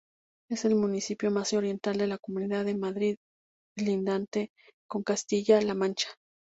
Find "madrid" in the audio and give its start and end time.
2.75-3.17